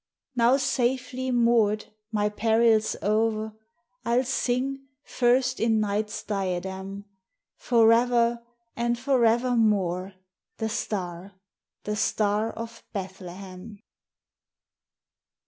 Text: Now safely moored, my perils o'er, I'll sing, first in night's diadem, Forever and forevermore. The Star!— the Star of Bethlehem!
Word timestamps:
Now 0.35 0.57
safely 0.57 1.29
moored, 1.29 1.93
my 2.11 2.27
perils 2.27 2.95
o'er, 3.03 3.53
I'll 4.03 4.23
sing, 4.23 4.87
first 5.03 5.59
in 5.59 5.79
night's 5.79 6.23
diadem, 6.23 7.05
Forever 7.55 8.41
and 8.75 8.97
forevermore. 8.97 10.13
The 10.57 10.69
Star!— 10.69 11.33
the 11.83 11.95
Star 11.95 12.49
of 12.51 12.81
Bethlehem! 12.93 13.77